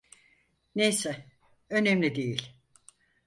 Neyse, 0.75 1.25
önemli 1.69 2.15
değil. 2.15 2.53